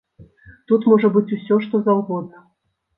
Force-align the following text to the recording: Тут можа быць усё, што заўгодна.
Тут 0.71 0.89
можа 0.95 1.13
быць 1.19 1.35
усё, 1.37 1.61
што 1.69 1.85
заўгодна. 1.87 2.47